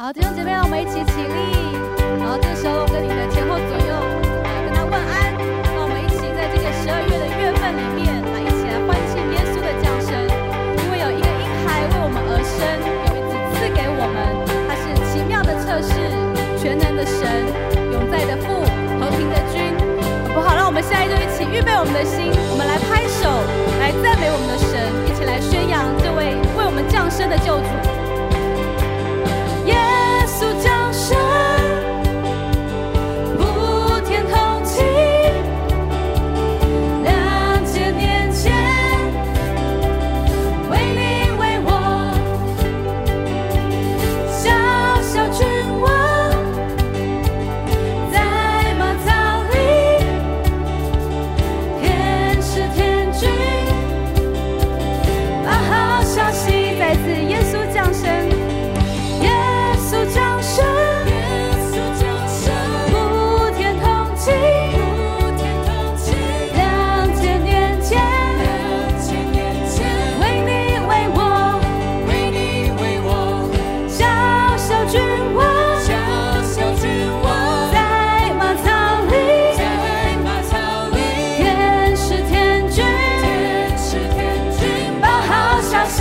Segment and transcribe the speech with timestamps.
[0.00, 1.76] 好，弟兄姐妹，让我们一起起立。
[2.16, 3.92] 然后这个时候，我跟你的前后左右
[4.64, 5.36] 跟他问安。
[5.76, 14.24] 那我们一起在这个十二月的月份里面，来一起来欢庆耶稣的降生，因为有一个婴孩为我们而生，有一子赐给我们，
[14.64, 15.92] 他是奇妙的测试，
[16.56, 17.44] 全能的神，
[17.92, 18.56] 永在的父，
[19.04, 19.68] 和平的君。
[20.32, 23.28] 好不好，让我们现在就一起预备我们的心，我们来拍手，
[23.76, 27.99] 来赞美我们的神，一起来宣扬这位为我们降生的救主。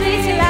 [0.04, 0.49] 一起来。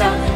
[0.00, 0.29] 上。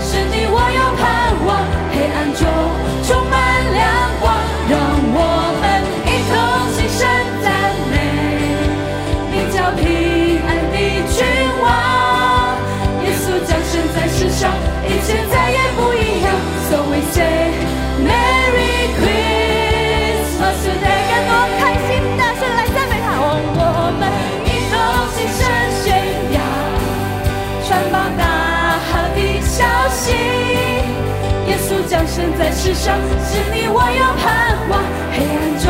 [32.64, 32.96] 世上
[33.28, 34.80] 是你，我有盼望，
[35.12, 35.68] 黑暗中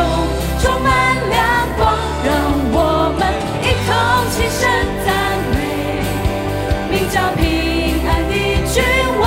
[0.63, 0.89] 充满
[1.29, 1.91] 亮光，
[2.23, 2.31] 让
[2.71, 3.21] 我们
[3.63, 3.91] 一同
[4.31, 4.63] 气声
[5.05, 5.11] 赞
[5.51, 5.59] 美，
[6.93, 8.33] 名叫平安的
[8.71, 8.79] 君
[9.19, 9.27] 王。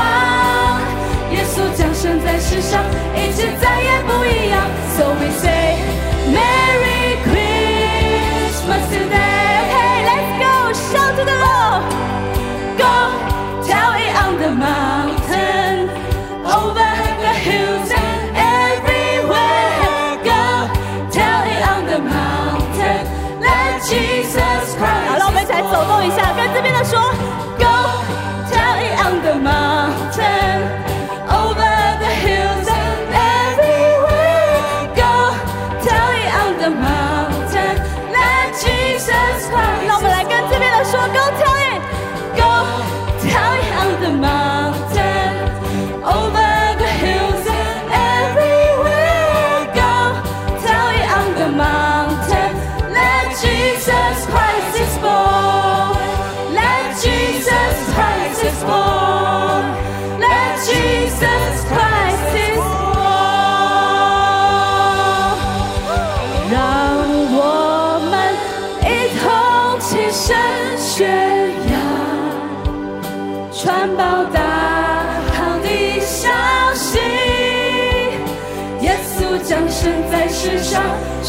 [1.33, 2.81] 耶稣降生在世上，
[3.13, 4.63] 一切再也不一样。
[4.95, 6.66] So we say。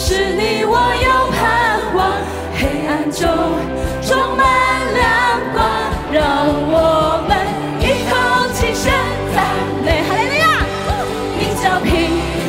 [0.09, 1.39] 是你我有盼
[1.95, 2.01] 望
[2.57, 3.29] 黑暗中
[4.01, 4.41] 充满
[4.95, 5.05] 亮
[5.53, 5.61] 光
[6.11, 7.31] 让我们
[7.79, 8.17] 一同
[8.55, 8.89] 去声
[9.35, 9.37] 开
[9.85, 10.65] 美好的呀
[11.37, 11.93] 鸣叫平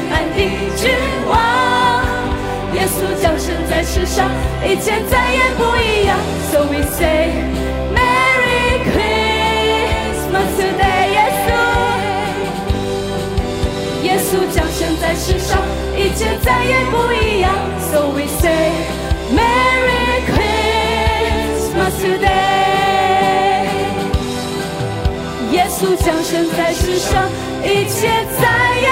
[0.10, 0.40] 安的
[0.78, 0.88] 君
[1.28, 1.36] 王
[2.76, 4.32] 耶稣降生在世上
[4.64, 6.16] 一切再也不一样。
[6.50, 7.44] 所以 say
[7.94, 11.48] merry christmas today 耶稣
[14.06, 15.60] 耶稣降生在世上
[16.20, 17.50] 一切再也不一样。
[17.80, 18.74] So we say
[19.32, 23.64] Merry Christmas today，
[25.54, 27.24] 耶稣降生在世上，
[27.64, 28.44] 一切再
[28.82, 28.90] 也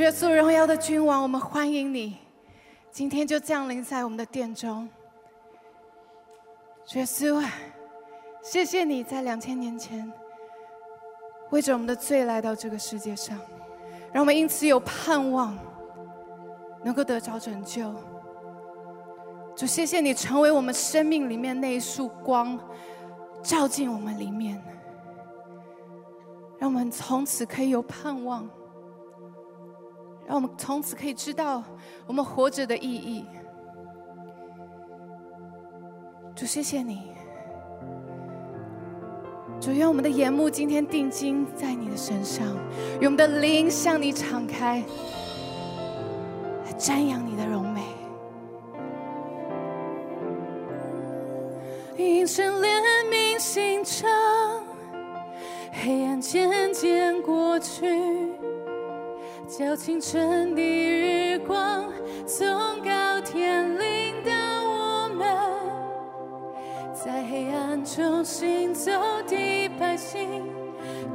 [0.00, 2.16] 主耶稣，荣耀的君王，我们欢迎你，
[2.90, 4.88] 今天就降临在我们的殿中。
[6.86, 7.46] 主耶稣，
[8.42, 10.10] 谢谢你在两千年前
[11.50, 13.38] 为着我们的罪来到这个世界上，
[14.10, 15.54] 让我们因此有盼望，
[16.82, 17.94] 能够得着拯救。
[19.54, 22.58] 主，谢谢你成为我们生命里面那一束光，
[23.42, 24.64] 照进我们里面。
[26.58, 28.48] 让我们从此可以有盼望，
[30.26, 31.62] 让我们从此可以知道
[32.06, 33.24] 我们活着的意义。
[36.34, 37.10] 主，谢谢你。
[39.60, 42.46] 主，愿我们的眼目今天定睛在你的身上，
[43.00, 44.82] 用我们的灵向你敞开，
[46.64, 47.82] 来瞻仰你的荣美。
[51.98, 52.80] 因神怜
[53.10, 54.08] 悯心肠，
[55.72, 58.32] 黑暗渐渐过去，
[59.58, 61.92] 叫清晨的日光
[62.24, 62.46] 从
[62.84, 64.30] 高天领到
[64.62, 65.26] 我们，
[66.94, 68.92] 在黑暗中行走
[69.26, 70.46] 的百姓，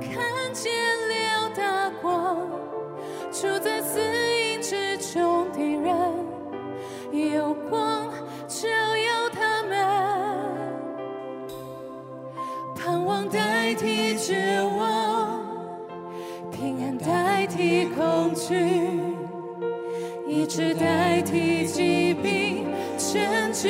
[0.01, 0.73] 看见
[1.07, 2.45] 了大光，
[3.31, 4.01] 住在此
[23.15, 23.69] 拯救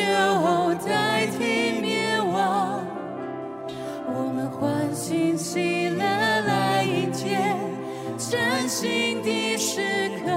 [0.83, 2.83] 代替灭亡。
[4.07, 7.38] 我们欢欣喜乐来迎接
[8.18, 10.31] 崭新的时刻，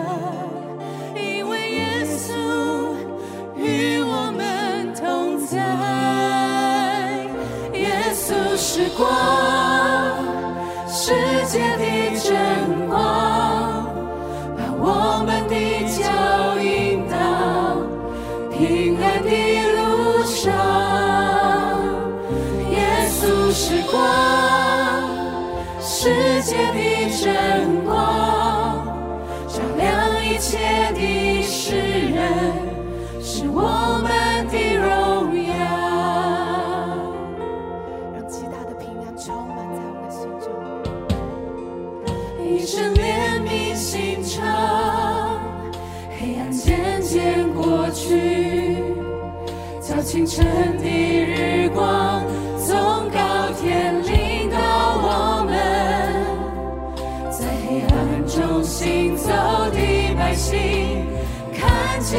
[42.58, 44.42] 一生怜悯心肠，
[46.18, 48.82] 黑暗渐渐过去，
[49.80, 50.44] 叫清晨
[50.76, 52.20] 的日光
[52.58, 52.76] 从
[53.10, 55.54] 高天领到我们，
[57.30, 59.30] 在黑暗中行走
[59.70, 61.06] 的百姓，
[61.54, 62.18] 看见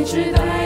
[0.00, 0.59] 医治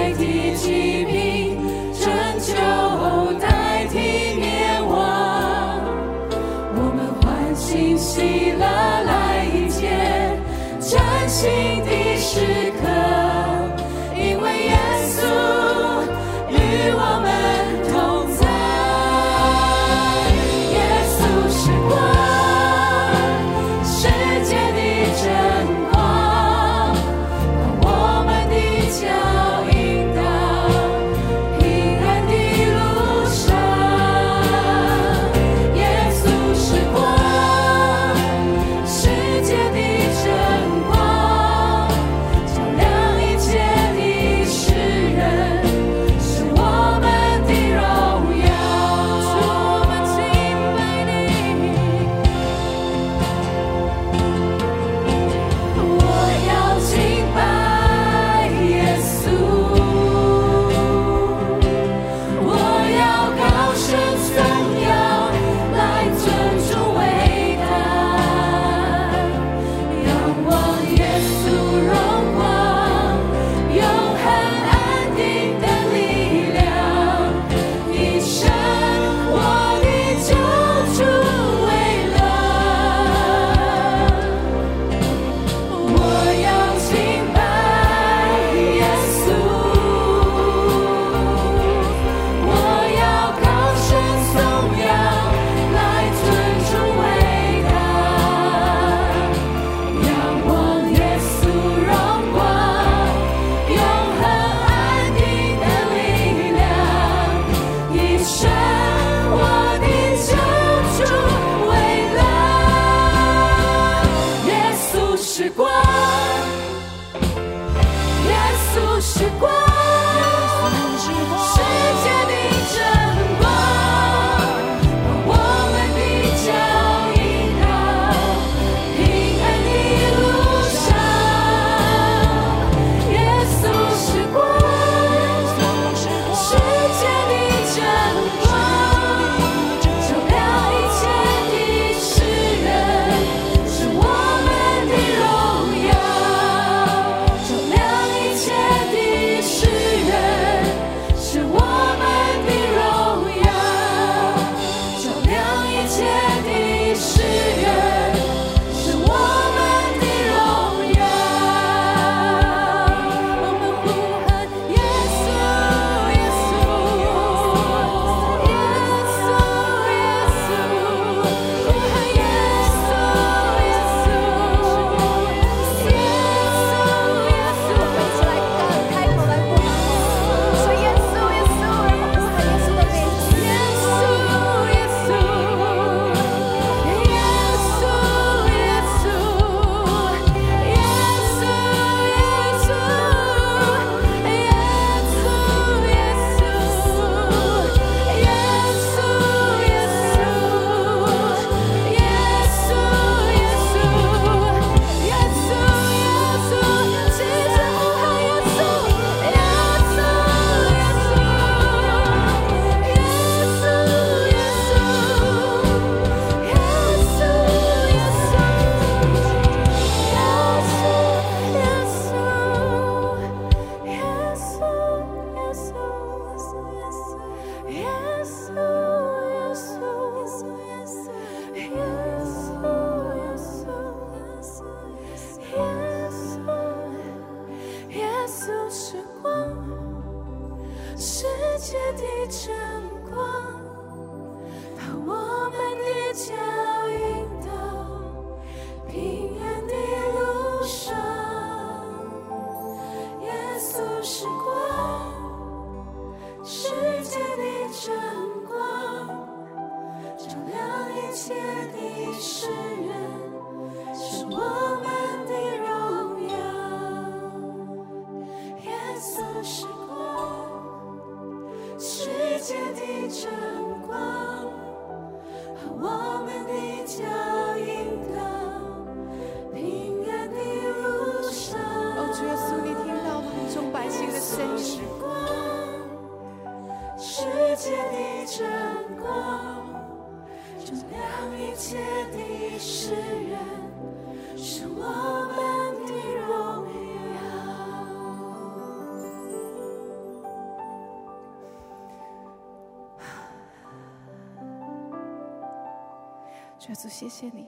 [306.72, 307.46] 主，谢谢你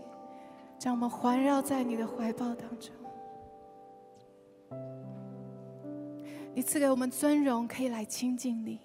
[0.79, 2.93] 将我们环绕在你的怀抱当中。
[6.53, 8.81] 你赐给我们尊荣，可以来亲近你。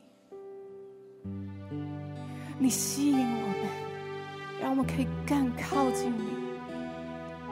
[2.59, 6.27] 你吸引我们，让我们可以更靠近你，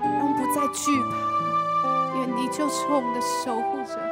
[0.01, 1.12] 让我们不再惧怕，
[2.15, 4.09] 因为你就是我们的守护者。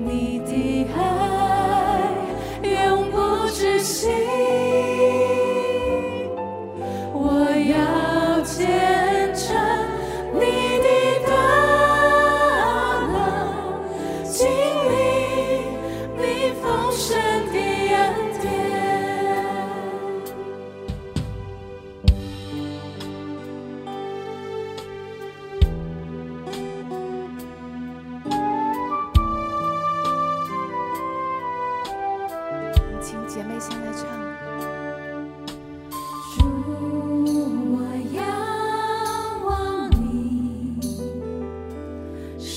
[0.00, 1.17] 你的好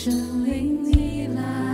[0.04, 1.71] 生灵你来。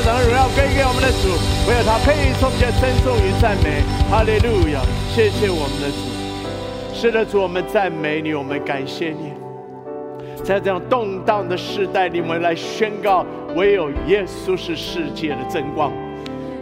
[0.00, 1.32] 让荣耀归给我们的主，
[1.68, 3.82] 唯有他配从前称颂与赞美。
[4.10, 4.80] 哈利路亚！
[5.14, 9.32] 谢谢我们的主，是的主，我们赞美你，我们感谢你。
[10.44, 13.24] 在这样动荡的时代里，我们来宣告：
[13.56, 15.90] 唯有耶稣是世界的真光，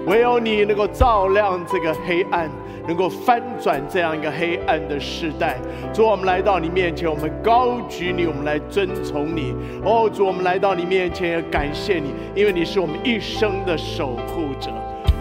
[0.07, 2.51] 唯有你能够照亮这个黑暗，
[2.87, 5.57] 能够翻转这样一个黑暗的时代。
[5.93, 9.55] 主，我们来到你面前，我们高举你，我们来尊崇你。
[9.85, 14.71] 哦，主，我们来到你面前，也感谢你，因为你是我们一生的守护者。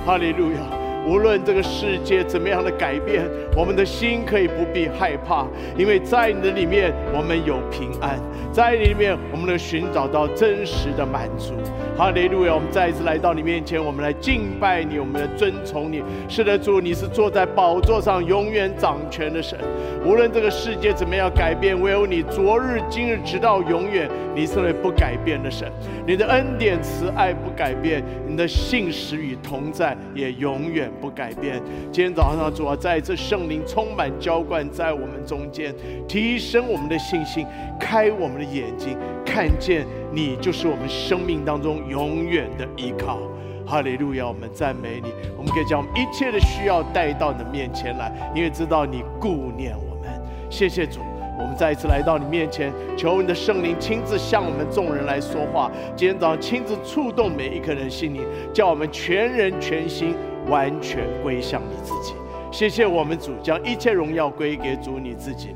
[0.06, 0.83] 哈利路亚！
[1.06, 3.24] 无论这个世界怎么样的改变，
[3.56, 5.46] 我们的心可以不必害怕，
[5.78, 8.18] 因为在你的里面我们有平安，
[8.52, 11.54] 在你里面我们能寻找到真实的满足。
[11.96, 12.56] 哈利路亚！
[12.56, 16.02] 我们再一次来到你面前，我们来敬拜你，我们来尊崇你。
[16.28, 19.60] 是的，主，你是坐在宝座上永远掌权的神。
[20.04, 25.72] 无论这个世界怎么样改变，唯有你昨日、今日，直到永远，你是为不改变的神。
[26.08, 31.62] 你的恩典、慈爱不改变，你的信实与同在也永远不改变。
[31.92, 35.74] 今天早上，主啊，再一次圣灵充满浇灌在我们中间，
[36.08, 37.46] 提升我们的信心，
[37.80, 43.20] 开我们的眼睛，看见你就是我们生命当中永远的依靠。
[43.66, 44.28] 哈利路亚！
[44.28, 50.12] 我们赞美你，我们可以将我们一切的需要带到你的面前来，因为知道你顾念我们。
[50.50, 51.00] 谢谢主。
[51.36, 55.72] 我们再一次来到你面前，求你的圣灵亲自向我们众人来说话。
[55.96, 58.22] 今天早上亲自触动每一个人心灵，
[58.54, 60.14] 叫我们全人全心
[60.48, 62.14] 完全归向你自己。
[62.52, 65.56] 谢谢我们主，将一切荣耀归给主你自己。